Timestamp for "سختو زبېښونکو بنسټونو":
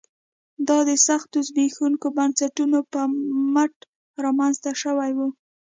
1.07-2.79